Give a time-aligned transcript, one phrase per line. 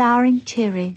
[0.00, 0.96] Flowering cherry.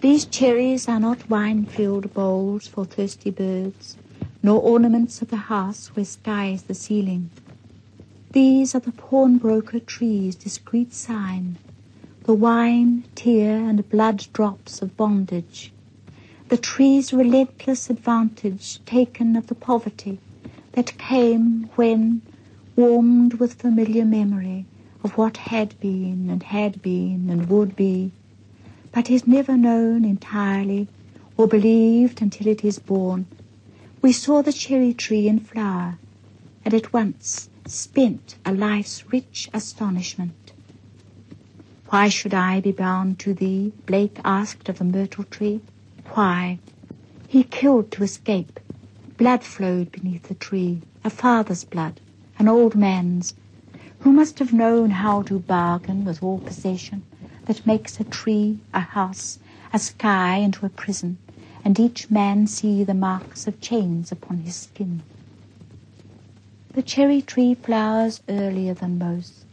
[0.00, 3.98] These cherries are not wine-filled bowls for thirsty birds,
[4.42, 7.28] nor ornaments of the house where sky is the ceiling.
[8.30, 11.58] These are the pawnbroker tree's discreet sign,
[12.24, 15.74] the wine, tear, and blood drops of bondage,
[16.48, 20.20] the tree's relentless advantage taken of the poverty
[20.72, 22.22] that came when,
[22.76, 24.64] warmed with familiar memory,
[25.04, 28.12] of what had been and had been and would be,
[28.92, 30.86] but is never known entirely
[31.36, 33.26] or believed until it is born.
[34.00, 35.98] We saw the cherry tree in flower,
[36.64, 40.52] and at once spent a life's rich astonishment.
[41.88, 43.72] Why should I be bound to thee?
[43.86, 45.60] Blake asked of the myrtle tree.
[46.14, 46.58] Why?
[47.28, 48.60] He killed to escape.
[49.16, 52.00] Blood flowed beneath the tree, a father's blood,
[52.38, 53.34] an old man's,
[54.02, 57.02] who must have known how to bargain with all possession
[57.46, 59.38] that makes a tree, a house,
[59.72, 61.16] a sky into a prison,
[61.64, 65.00] and each man see the marks of chains upon his skin.
[66.74, 69.44] The cherry tree flowers earlier than most,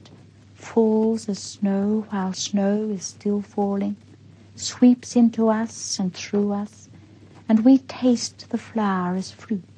[0.56, 3.98] falls as snow while snow is still falling,
[4.56, 6.90] sweeps into us and through us,
[7.48, 9.69] and we taste the flower as fruit.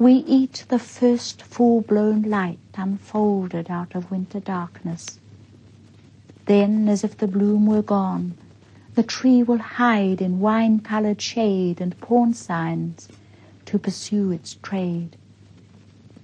[0.00, 5.18] We eat the first full-blown light unfolded out of winter darkness.
[6.46, 8.32] Then, as if the bloom were gone,
[8.94, 13.08] the tree will hide in wine-colored shade and pawn signs
[13.66, 15.16] to pursue its trade.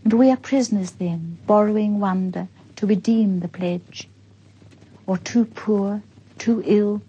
[0.05, 4.09] And we are prisoners then, borrowing wonder to redeem the pledge,
[5.07, 6.03] or too poor,
[6.39, 7.03] too ill,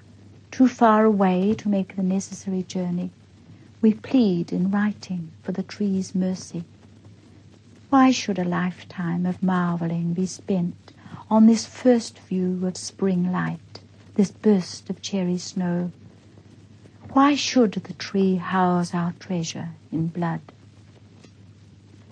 [0.51, 3.11] too far away to make the necessary journey.
[3.79, 6.63] We plead in writing for the tree's mercy.
[7.91, 10.93] Why should a lifetime of marvelling be spent
[11.29, 13.79] on this first view of spring light,
[14.15, 15.91] this burst of cherry snow?
[17.11, 20.41] Why should the tree house our treasure in blood?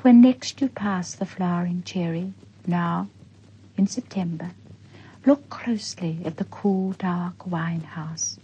[0.01, 2.33] When next you pass the flowering cherry,
[2.67, 3.07] now,
[3.75, 4.51] in September,
[5.25, 8.37] look closely at the cool, dark wine house,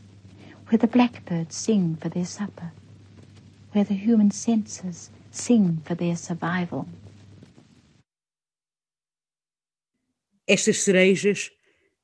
[0.68, 2.72] where the blackbirds sing for their supper,
[3.74, 6.86] where the human senses sing for their survival.
[10.48, 11.52] Estas cerejas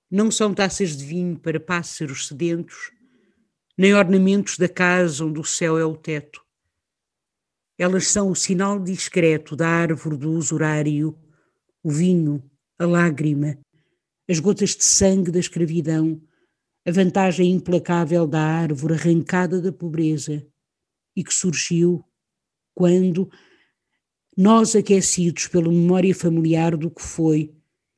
[0.09, 2.91] não são taças de vinho para pássaros sedentos,
[3.77, 6.41] nem ornamentos da casa onde o céu é o teto.
[7.77, 11.17] Elas são o sinal discreto da árvore do usurário,
[11.83, 12.41] o vinho,
[12.79, 13.57] a lágrima,
[14.27, 16.19] as gotas de sangue da escravidão,
[16.85, 20.47] a vantagem implacável da árvore arrancada da pobreza
[21.17, 22.05] e que surgiu
[22.75, 23.27] quando,
[24.37, 27.55] nós aquecidos pela memória familiar do que foi,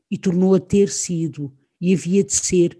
[0.09, 2.79] e tornou a ter sido e havia de ser,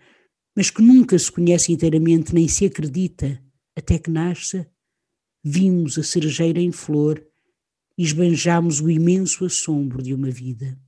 [0.55, 3.43] mas que nunca se conhece inteiramente nem se acredita,
[3.75, 4.65] até que nasça,
[5.43, 7.21] vimos a cerejeira em flor
[7.97, 10.79] e esbanjamos o imenso assombro de uma vida.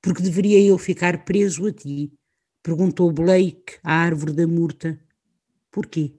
[0.00, 2.12] Porque deveria eu ficar preso a ti?
[2.60, 5.00] Perguntou Blake à árvore da murta.
[5.70, 6.18] Porquê?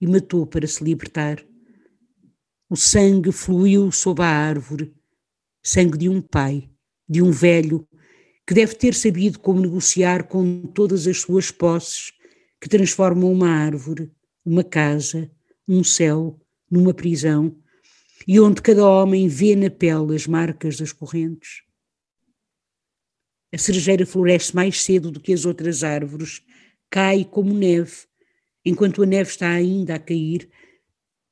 [0.00, 1.44] E matou para se libertar.
[2.68, 4.94] O sangue fluiu sob a árvore,
[5.62, 6.70] sangue de um pai,
[7.08, 7.86] de um velho
[8.46, 12.12] que deve ter sabido como negociar com todas as suas posses
[12.60, 14.10] que transformam uma árvore,
[14.44, 15.30] uma casa,
[15.66, 17.56] um céu, numa prisão,
[18.26, 21.62] e onde cada homem vê na pele as marcas das correntes.
[23.52, 26.44] A cerejeira floresce mais cedo do que as outras árvores,
[26.90, 28.06] cai como neve,
[28.64, 30.48] enquanto a neve está ainda a cair,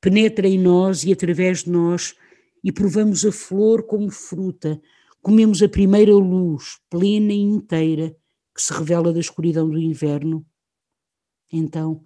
[0.01, 2.15] penetra em nós e através de nós,
[2.63, 4.81] e provamos a flor como fruta,
[5.21, 8.15] comemos a primeira luz, plena e inteira,
[8.53, 10.45] que se revela da escuridão do inverno.
[11.51, 12.01] Então,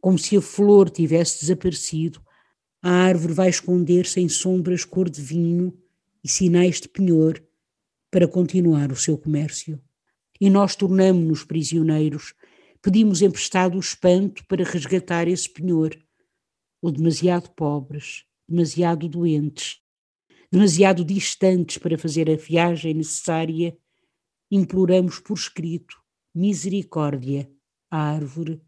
[0.00, 2.20] como se a flor tivesse desaparecido,
[2.82, 5.76] a árvore vai esconder-se em sombras cor de vinho
[6.24, 7.42] e sinais de penhor
[8.10, 9.80] para continuar o seu comércio.
[10.40, 12.32] e nós tornamo-nos prisioneiros,
[12.82, 15.96] pedimos emprestado o espanto para resgatar esse penhor,
[16.82, 19.80] ou demasiado pobres, demasiado doentes,
[20.50, 23.76] demasiado distantes para fazer a viagem necessária,
[24.50, 25.96] imploramos por escrito
[26.34, 27.50] misericórdia
[27.90, 28.60] à árvore,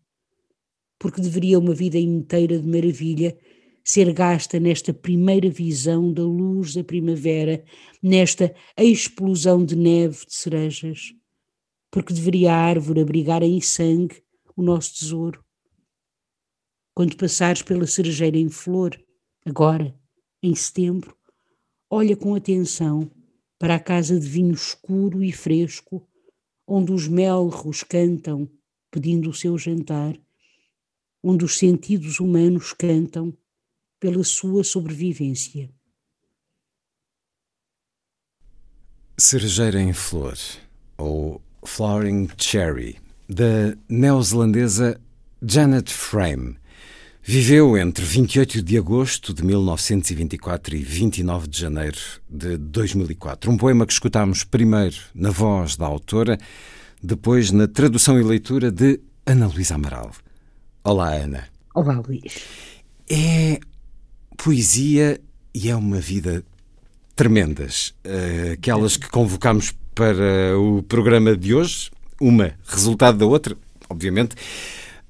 [0.99, 3.37] porque deveria uma vida inteira de maravilha
[3.85, 7.65] ser gasta nesta primeira visão da luz da primavera,
[8.01, 11.13] nesta explosão de neve de cerejas,
[11.93, 14.25] porque deveria a árvore abrigar em sangue
[14.57, 15.45] o nosso tesouro.
[16.95, 18.99] Quando passares pela cerejeira em flor,
[19.45, 19.95] agora,
[20.43, 21.15] em setembro,
[21.91, 23.11] olha com atenção
[23.59, 26.09] para a casa de vinho escuro e fresco,
[26.67, 28.51] onde os melros cantam
[28.91, 30.19] pedindo o seu jantar,
[31.23, 33.37] onde os sentidos humanos cantam
[34.01, 35.71] pela sua sobrevivência.
[39.19, 40.37] Cerejeira em Flor,
[40.97, 42.97] ou Flowering Cherry,
[43.29, 45.01] da neozelandesa
[45.43, 46.57] Janet Frame.
[47.25, 51.99] Viveu entre 28 de agosto de 1924 e 29 de janeiro
[52.29, 53.51] de 2004.
[53.51, 56.37] Um poema que escutámos primeiro na voz da autora,
[57.01, 60.11] depois na tradução e leitura de Ana Luísa Amaral.
[60.83, 61.45] Olá, Ana.
[61.75, 62.41] Olá, Luís.
[63.09, 63.61] É
[64.37, 65.21] poesia
[65.55, 66.45] e é uma vida
[67.15, 67.95] tremendas.
[68.05, 71.91] Uh, aquelas que convocamos para o programa de hoje,
[72.21, 73.57] uma resultado da outra,
[73.89, 74.35] obviamente.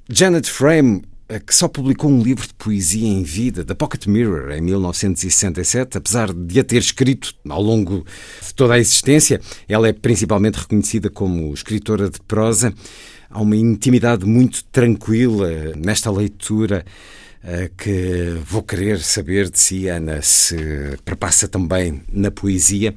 [0.08, 1.02] Janet Frame,
[1.46, 6.32] que só publicou um livro de poesia em vida, da Pocket Mirror, em 1967, apesar
[6.32, 8.04] de a ter escrito ao longo
[8.46, 12.74] de toda a existência, ela é principalmente reconhecida como escritora de prosa.
[13.30, 16.90] Há uma intimidade muito tranquila nesta leitura eh,
[17.76, 20.56] que vou querer saber de si, Ana, se
[21.04, 22.94] perpassa também na poesia.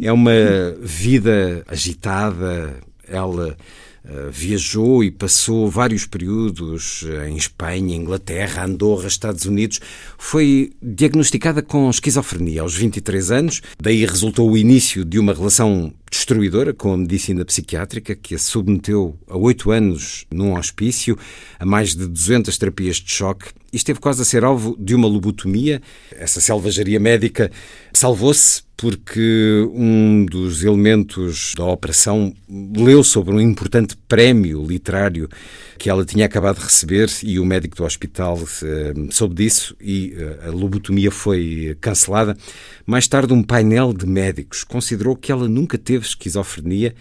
[0.00, 0.32] É uma
[0.80, 2.74] vida agitada,
[3.06, 3.56] ela
[4.04, 9.80] Uh, viajou e passou vários períodos em Espanha, Inglaterra, Andorra, Estados Unidos.
[10.16, 16.72] Foi diagnosticada com esquizofrenia aos 23 anos, daí resultou o início de uma relação destruidora
[16.72, 21.18] com a medicina psiquiátrica, que a submeteu a oito anos num hospício,
[21.58, 25.06] a mais de 200 terapias de choque e esteve quase a ser alvo de uma
[25.06, 25.82] lobotomia.
[26.12, 27.50] Essa selvageria médica
[27.92, 35.28] salvou-se porque um dos elementos da operação leu sobre um importante prémio literário
[35.78, 40.14] que ela tinha acabado de receber e o médico do hospital eh, soube disso e
[40.16, 42.36] eh, a lobotomia foi cancelada.
[42.84, 46.94] Mais tarde, um painel de médicos considerou que ela nunca teve esquizofrenia,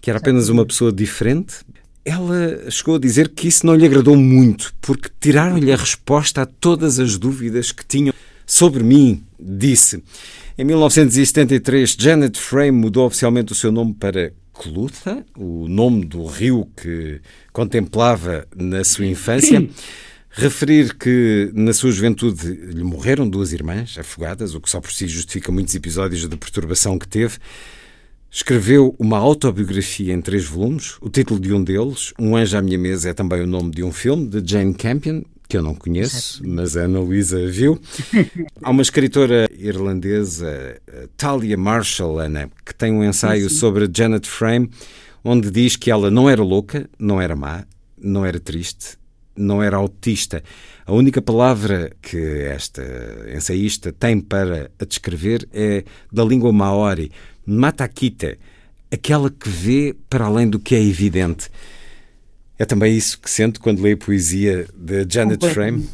[0.00, 1.56] que era apenas uma pessoa diferente.
[2.04, 6.46] Ela chegou a dizer que isso não lhe agradou muito, porque tiraram-lhe a resposta a
[6.46, 8.14] todas as dúvidas que tinham
[8.46, 10.02] sobre mim, disse.
[10.56, 16.68] Em 1973, Janet Frame mudou oficialmente o seu nome para Clutha, o nome do rio
[16.76, 19.66] que contemplava na sua infância.
[20.28, 25.08] Referir que na sua juventude lhe morreram duas irmãs afogadas, o que só por si
[25.08, 27.38] justifica muitos episódios de perturbação que teve.
[28.30, 30.98] Escreveu uma autobiografia em três volumes.
[31.00, 33.82] O título de um deles, Um Anjo à Minha Mesa, é também o nome de
[33.82, 37.76] um filme de Jane Campion, que eu não conheço, mas a Ana Luísa viu.
[38.62, 40.80] Há uma escritora irlandesa,
[41.16, 43.54] Talia Marshall, Ana, que tem um ensaio sim, sim.
[43.56, 44.70] sobre Janet Frame,
[45.24, 47.64] onde diz que ela não era louca, não era má,
[48.00, 48.96] não era triste,
[49.36, 50.40] não era autista.
[50.86, 52.84] A única palavra que esta
[53.34, 55.82] ensaísta tem para a descrever é
[56.12, 57.10] da língua maori,
[57.44, 58.38] matakita,
[58.88, 61.50] aquela que vê para além do que é evidente.
[62.60, 65.88] É também isso que sente quando lê a poesia de Janet Frame?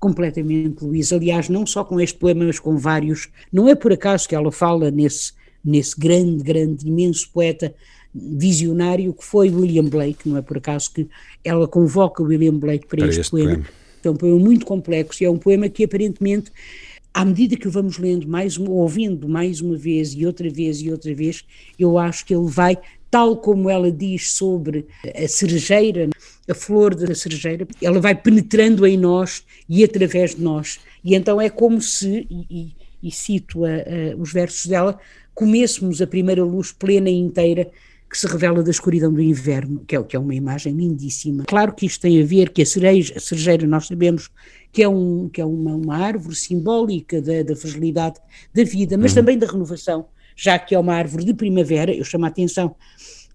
[0.00, 1.12] Completamente, Luís.
[1.12, 3.28] Aliás, não só com este poema, mas com vários.
[3.52, 7.74] Não é por acaso que ela fala nesse, nesse grande, grande, imenso poeta
[8.14, 10.26] visionário que foi William Blake.
[10.26, 11.06] Não é por acaso que
[11.44, 13.50] ela convoca William Blake para, para este, este, poema.
[13.50, 13.68] poema.
[14.02, 16.50] É um poema muito complexo e é um poema que aparentemente
[17.12, 20.90] à medida que o vamos lendo mais ouvindo mais uma vez e outra vez e
[20.90, 21.44] outra vez,
[21.78, 22.78] eu acho que ele vai
[23.12, 26.08] tal como ela diz sobre a cerejeira,
[26.48, 30.80] a flor da cerejeira, ela vai penetrando em nós e através de nós.
[31.04, 34.98] E então é como se, e, e cito a, a, os versos dela,
[35.34, 37.70] comêssemos a primeira luz plena e inteira
[38.10, 41.44] que se revela da escuridão do inverno, que é, que é uma imagem lindíssima.
[41.46, 44.30] Claro que isto tem a ver que a, cereja, a cerejeira nós sabemos
[44.72, 48.18] que é, um, que é uma, uma árvore simbólica da, da fragilidade
[48.54, 49.16] da vida, mas uhum.
[49.16, 52.74] também da renovação já que é uma árvore de primavera, eu chamo a atenção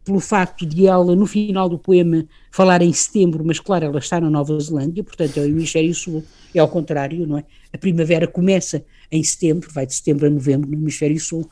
[0.08, 4.22] pelo facto de ela, no final do poema, falar em setembro, mas claro, ela está
[4.22, 6.24] na Nova Zelândia, portanto é o hemisfério sul,
[6.56, 7.44] é ao contrário, não é?
[7.74, 11.50] A primavera começa em setembro, vai de setembro a novembro no hemisfério sul,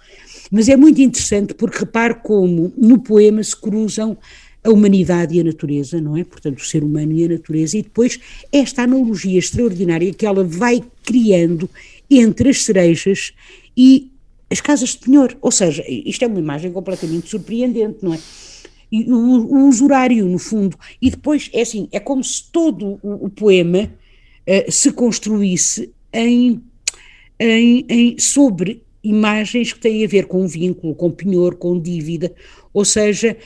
[0.50, 4.18] mas é muito interessante porque repare como no poema se cruzam
[4.64, 6.24] a humanidade e a natureza, não é?
[6.24, 8.20] Portanto, o ser humano e a natureza, e depois
[8.54, 11.70] esta analogia extraordinária que ela vai criando
[12.10, 13.34] entre as cerejas
[13.75, 14.12] e
[14.50, 15.38] as casas de penhor.
[15.42, 18.20] Ou seja, isto é uma imagem completamente surpreendente, não é?
[18.92, 20.78] E o, o usurário, no fundo.
[21.02, 23.84] E depois, é assim, é como se todo o, o poema
[24.48, 26.62] uh, se construísse em,
[27.40, 32.33] em, em, sobre imagens que têm a ver com vínculo, com penhor, com dívida,
[32.74, 33.38] ou seja,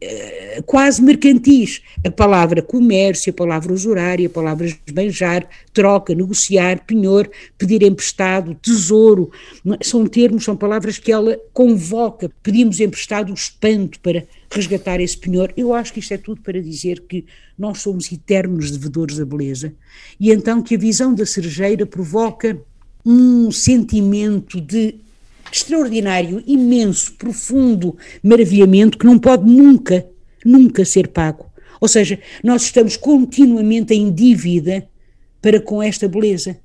[0.00, 1.82] eh, quase mercantis.
[2.02, 9.30] A palavra comércio, a palavra usurária, a palavra esbanjar, troca, negociar, penhor, pedir emprestado, tesouro,
[9.66, 9.84] é?
[9.84, 12.30] são termos, são palavras que ela convoca.
[12.42, 15.52] Pedimos emprestado o espanto para resgatar esse penhor.
[15.54, 17.26] Eu acho que isto é tudo para dizer que
[17.58, 19.74] nós somos eternos devedores da beleza
[20.18, 22.58] e então que a visão da cerejeira provoca
[23.04, 24.94] um sentimento de
[25.52, 30.06] extraordinário, imenso, profundo maravilhamento que não pode nunca,
[30.44, 31.46] nunca ser pago.
[31.80, 34.88] Ou seja, nós estamos continuamente em dívida
[35.40, 36.58] para com esta beleza.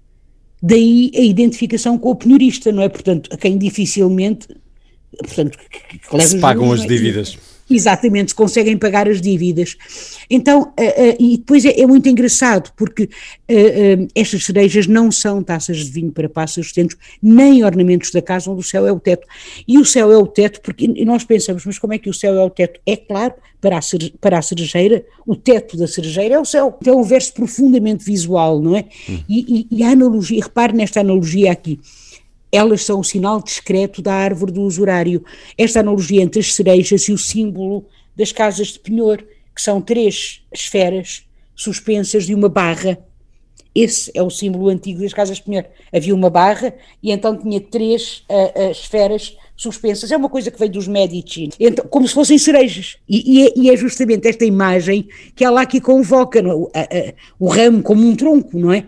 [0.61, 2.89] Daí a identificação com o penhorista, não é?
[2.89, 4.47] Portanto, a quem dificilmente.
[5.17, 7.37] Portanto, que, que se pagam as dívidas.
[7.75, 9.75] Exatamente, se conseguem pagar as dívidas.
[10.29, 15.41] Então, uh, uh, e depois é, é, muito engraçado, porque uh, estas cerejas não são
[15.41, 18.99] taças de vinho para pássaros centros, nem ornamentos da casa onde o céu é o
[18.99, 19.27] teto.
[19.67, 22.35] E o céu é o teto, porque nós pensamos, mas como é que o céu
[22.35, 22.79] é o teto?
[22.85, 23.81] É claro, para a,
[24.19, 26.77] para a cerejeira, o teto da cerejeira é o céu.
[26.79, 28.85] Então é um verso profundamente visual, não é?
[29.09, 29.19] Hum.
[29.27, 31.79] E, e, e a analogia, repare nesta analogia aqui
[32.53, 35.25] elas são o sinal discreto da árvore do usurário.
[35.57, 40.43] Esta analogia entre as cerejas e o símbolo das casas de penhor, que são três
[40.53, 42.99] esferas suspensas de uma barra.
[43.73, 45.65] Esse é o símbolo antigo das casas de penhor.
[45.91, 50.11] Havia uma barra e então tinha três uh, uh, esferas suspensas.
[50.11, 52.97] É uma coisa que veio dos Medici, então, como se fossem cerejas.
[53.07, 56.43] E, e, é, e, é, justamente esta imagem que ela aqui convoca, é?
[56.43, 58.85] o, a, o ramo como um tronco, não é?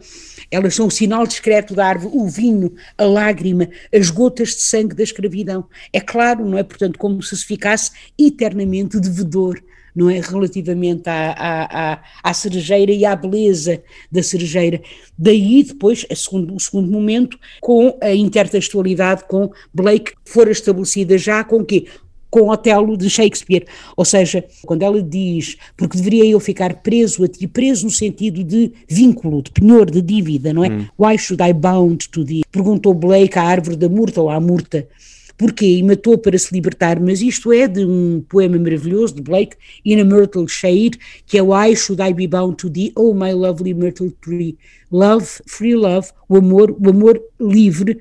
[0.51, 4.95] Elas são o sinal discreto da árvore, o vinho, a lágrima, as gotas de sangue
[4.95, 5.65] da escravidão.
[5.91, 6.63] É claro, não é?
[6.63, 9.59] Portanto, como se se ficasse eternamente devedor
[9.95, 10.19] não é?
[10.19, 14.81] Relativamente à, à, à, à, cerejeira e à beleza da cerejeira.
[15.17, 21.57] Daí depois segundo, o segundo momento com a intertextualidade com Blake fora estabelecida já com
[21.57, 21.85] o quê?
[22.35, 23.65] com Otelo de Shakespeare.
[23.95, 28.43] Ou seja, quando ela diz, porque deveria eu ficar preso a ti, preso no sentido
[28.43, 30.69] de vínculo, de penhor, de dívida, não é?
[30.69, 30.85] Hum.
[30.99, 32.41] Why should I bound to thee?
[32.51, 34.85] Perguntou Blake à árvore da murta ou à murta.
[35.37, 35.65] Porquê?
[35.65, 39.99] E matou para se libertar, mas isto é de um poema maravilhoso de Blake, In
[39.99, 43.73] a Myrtle Shade, que é Why Should I Be Bound to Thee, Oh My Lovely
[43.73, 44.57] Myrtle Tree.
[44.89, 47.99] Love, free love, o amor, o amor livre,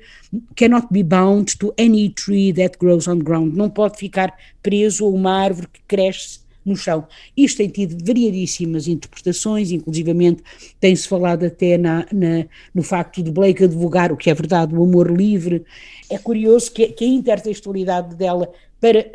[0.55, 3.57] cannot be bound to any tree that grows on ground.
[3.57, 7.07] Não pode ficar preso a uma árvore que cresce no chão.
[7.37, 10.41] Isto tem tido variadíssimas interpretações, inclusivamente
[10.79, 14.83] tem-se falado até na, na, no facto de Blake advogar, o que é verdade, o
[14.83, 15.63] amor livre.
[16.09, 19.11] É curioso que, que a intertextualidade dela para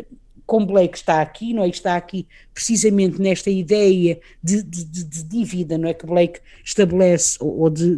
[0.51, 1.69] com Blake está aqui, não é?
[1.69, 5.95] Está aqui precisamente nesta ideia de, de, de, de dívida, não é?
[5.95, 7.97] Que Blake estabelece, ou, ou de,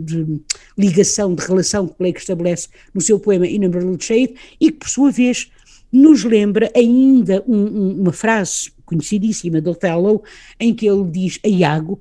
[0.76, 4.88] ligação, de relação que Blake estabelece no seu poema In a Shade, e que por
[4.90, 5.50] sua vez
[5.90, 10.22] nos lembra ainda um, um, uma frase conhecidíssima de Othello,
[10.60, 12.00] em que ele diz a Iago,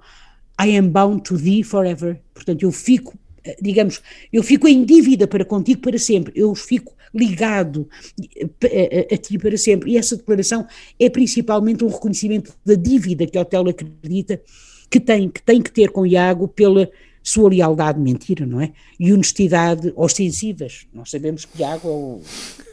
[0.59, 2.19] I am bound to thee forever.
[2.33, 6.93] Portanto, eu fico, eh, digamos, eu fico em dívida para contigo para sempre, eu fico
[7.13, 9.91] ligado a, eh, a, a, ti para sempre.
[9.91, 10.67] E essa declaração
[10.99, 14.41] é principalmente um reconhecimento da dívida que Otelo acredita
[14.89, 16.89] que tem, que tem que ter com Iago pela
[17.23, 18.71] sua lealdade mentira, não é?
[18.99, 20.87] E honestidade ostensivas.
[20.93, 22.21] Nós sabemos que água é o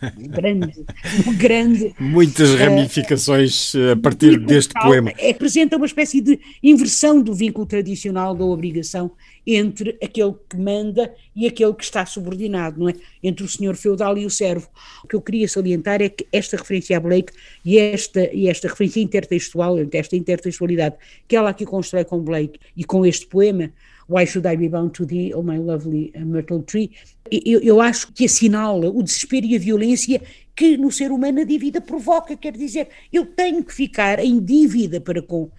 [0.29, 0.87] grande,
[1.27, 5.13] o grande muitas eh, ramificações uh, a partir deste poema.
[5.19, 9.11] É, representa uma espécie de inversão do vínculo tradicional da obrigação
[9.47, 12.95] entre aquele que manda e aquele que está subordinado, não é?
[13.23, 14.69] Entre o senhor feudal e o servo.
[15.03, 17.33] O que eu queria salientar é que esta referência a Blake
[17.65, 22.85] e esta, e esta referência intertextual, esta intertextualidade que ela aqui constrói com Blake e
[22.85, 23.73] com este poema,
[24.09, 26.91] Why Should I Be Bound to Thee, Oh My Lovely Myrtle Tree,
[27.31, 30.23] eu, eu acho que assinala o desespero e a violência
[30.57, 35.01] que no ser humano a dívida provoca, quer dizer, eu tenho que ficar em dívida
[35.01, 35.51] para com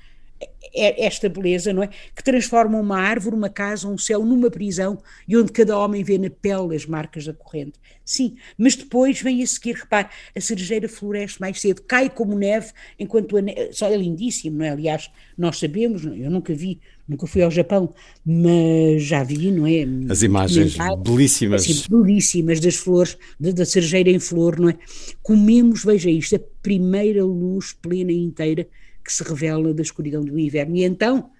[0.73, 1.89] esta beleza, não é?
[2.15, 6.17] Que transforma uma árvore, uma casa, um céu numa prisão e onde cada homem vê
[6.17, 7.73] na pele as marcas da corrente.
[8.05, 12.71] Sim, mas depois vem a seguir, repare, a cerejeira floresce mais cedo, cai como neve,
[12.97, 14.69] enquanto a neve, só é lindíssimo, não é?
[14.69, 17.93] Aliás, nós sabemos, eu nunca vi, nunca fui ao Japão,
[18.25, 19.85] mas já vi, não é?
[20.11, 21.63] As imagens belíssimas.
[21.63, 24.77] Assim, belíssimas das flores, da, da cerejeira em flor, não é?
[25.21, 28.67] Comemos, veja isto, a primeira luz plena e inteira
[29.09, 30.75] que se revela da escuridão do inverno.
[30.77, 31.31] E então,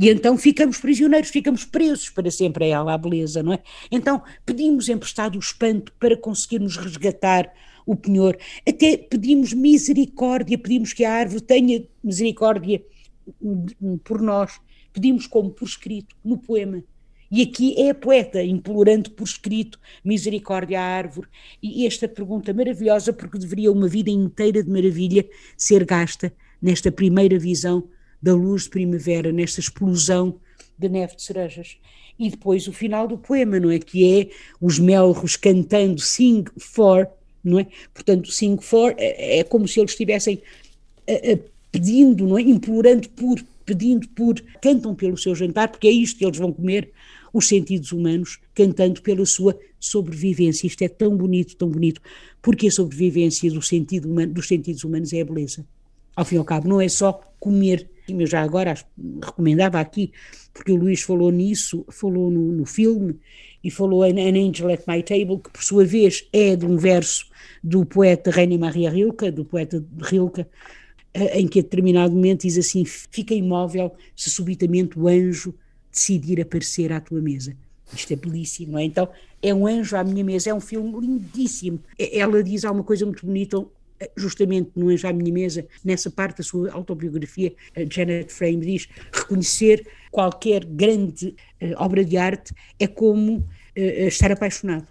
[0.00, 3.58] e então ficamos prisioneiros, ficamos presos para sempre a ela, a beleza, não é?
[3.90, 7.52] Então pedimos emprestado o espanto para conseguirmos resgatar
[7.84, 12.82] o penhor, até pedimos misericórdia, pedimos que a árvore tenha misericórdia
[14.04, 14.58] por nós,
[14.92, 16.82] pedimos como por escrito, no poema.
[17.30, 21.28] E aqui é a poeta implorando por escrito misericórdia à árvore.
[21.62, 27.38] E esta pergunta maravilhosa, porque deveria uma vida inteira de maravilha ser gasta nesta primeira
[27.38, 27.84] visão
[28.22, 30.38] da luz de primavera, nesta explosão
[30.78, 31.78] de neve de cerejas.
[32.18, 33.78] E depois o final do poema, não é?
[33.78, 37.08] Que é os melros cantando Sing for,
[37.42, 37.66] não é?
[37.94, 40.42] Portanto, Sing for é, é como se eles estivessem
[41.08, 41.38] a, a,
[41.72, 42.42] pedindo, não é?
[42.42, 46.90] Implorando por, pedindo por, cantam pelo seu jantar, porque é isto que eles vão comer,
[47.32, 50.66] os sentidos humanos, cantando pela sua sobrevivência.
[50.66, 52.02] Isto é tão bonito, tão bonito,
[52.42, 55.64] porque a sobrevivência do sentido humano, dos sentidos humanos é a beleza
[56.14, 57.88] ao fim e ao cabo, não é só comer.
[58.08, 58.74] Eu já agora
[59.22, 60.12] recomendava aqui,
[60.52, 63.18] porque o Luís falou nisso, falou no, no filme
[63.62, 66.76] e falou em An Angel at My Table, que por sua vez é de um
[66.76, 67.26] verso
[67.62, 70.46] do poeta Reina Maria Rilke, do poeta Rilke,
[71.12, 75.54] eh, em que a determinado momento diz assim: Fica imóvel se subitamente o anjo
[75.92, 77.54] decidir aparecer à tua mesa.
[77.94, 78.84] Isto é belíssimo, não é?
[78.84, 79.08] Então,
[79.42, 81.80] é um anjo à minha mesa, é um filme lindíssimo.
[81.98, 83.64] Ela diz há uma coisa muito bonita,
[84.16, 87.52] justamente no Anjo à Minha Mesa, nessa parte da sua autobiografia,
[87.90, 94.86] Janet Frame diz: reconhecer qualquer grande uh, obra de arte é como uh, estar apaixonado.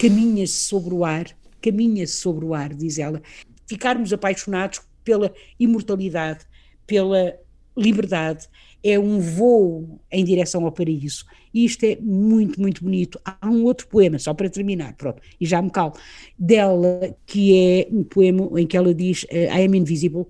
[0.00, 1.26] Caminha-se sobre o ar,
[1.60, 3.20] caminha-se sobre o ar, diz ela.
[3.66, 6.46] Ficarmos apaixonados pela imortalidade,
[6.86, 7.38] pela
[7.76, 8.48] liberdade,
[8.82, 11.24] é um voo em direção ao paraíso.
[11.52, 13.18] E isto é muito, muito bonito.
[13.24, 15.94] Há um outro poema, só para terminar, pronto, e já me calo,
[16.38, 20.26] dela, que é um poema em que ela diz uh, I am invisible,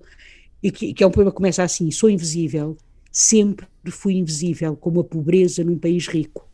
[0.63, 2.77] e que, que é um poema que começa assim: Sou invisível,
[3.11, 6.47] sempre fui invisível, como a pobreza num país rico,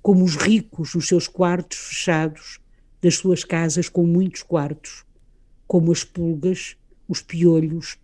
[0.00, 2.60] como os ricos nos seus quartos fechados,
[3.00, 5.04] das suas casas com muitos quartos,
[5.66, 7.98] como as pulgas, os piolhos,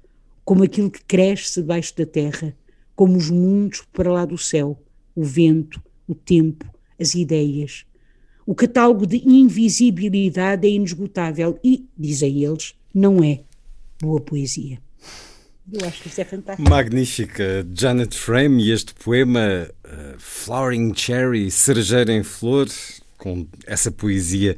[0.51, 2.53] como aquilo que cresce debaixo da terra
[2.97, 4.83] como os mundos para lá do céu,
[5.15, 7.87] o vento, o tempo, as ideias.
[8.45, 13.43] O catálogo de invisibilidade é inesgotável e, dizem eles, não é
[14.03, 14.81] boa poesia.
[15.73, 16.69] Eu acho que isso é fantástico.
[16.69, 17.65] Magnífica.
[17.73, 22.69] Janet Frame e este poema uh, Flowering Cherry, cerejeira em flor,
[23.17, 24.57] com essa poesia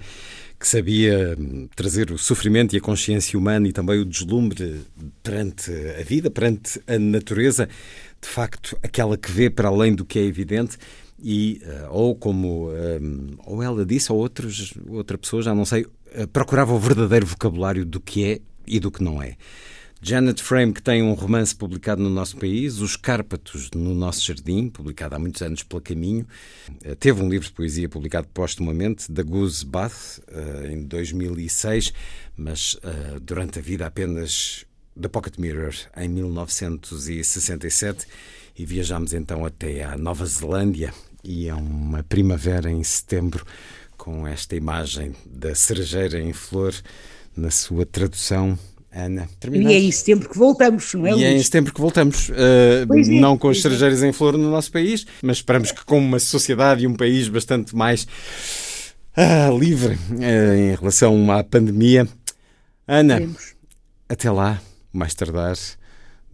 [0.63, 4.83] que sabia hum, trazer o sofrimento e a consciência humana e também o deslumbre
[5.21, 7.69] perante a vida, perante a natureza
[8.21, 10.79] de facto aquela que vê para além do que é evidente.
[11.21, 13.01] E uh, ou como um, eh,
[13.45, 17.85] ou ela disse ou outros, outra pessoa já não sei uh, procurava o verdadeiro vocabulário
[17.85, 19.37] do que é e do que não é
[20.05, 24.69] Janet Frame que tem um romance publicado no nosso país Os Cárpatos no Nosso Jardim
[24.69, 26.27] publicado há muitos anos pela Caminho.
[26.85, 30.19] Uh, teve um livro de poesia publicado postumamente da Goose Bath
[30.69, 31.93] em 2006
[32.37, 32.77] mas
[33.23, 34.67] durante a vida apenas
[35.01, 38.05] The Pocket Mirror em 1967
[38.59, 43.47] e viajamos então até à Nova Zelândia e é uma primavera em setembro
[43.97, 46.75] com esta imagem da cerejeira em flor
[47.37, 48.59] na sua tradução
[48.95, 49.73] Ana, terminado.
[49.73, 51.13] E é em setembro que voltamos, não é?
[51.13, 52.29] E é em setembro que voltamos.
[52.29, 52.35] Uh,
[52.95, 53.61] é, não com as é.
[53.63, 57.27] cerejeiras em flor no nosso país, mas esperamos que com uma sociedade e um país
[57.29, 58.07] bastante mais
[59.17, 62.07] uh, livre uh, em relação à pandemia.
[62.87, 63.23] Ana,
[64.09, 64.61] até lá
[64.93, 65.57] mais tardar.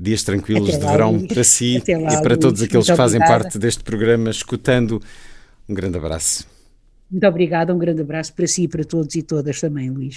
[0.00, 3.44] Dias tranquilos de verão para si lá, e para todos aqueles que fazem obrigada.
[3.44, 5.02] parte deste programa, escutando.
[5.68, 6.46] Um grande abraço.
[7.10, 10.16] Muito obrigada, um grande abraço para si e para todos e todas também, Luís.